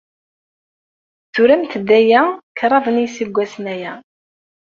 Turamt-d 1.33 1.89
aya 1.99 2.21
kraḍ 2.57 2.85
n 2.89 2.95
yiseggasen 3.01 3.65
aya. 3.73 3.93